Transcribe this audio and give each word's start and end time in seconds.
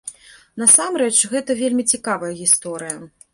Насамрэч 0.61 1.19
гэта 1.33 1.57
вельмі 1.61 1.83
цікавая 1.93 2.31
гісторыя. 2.41 2.97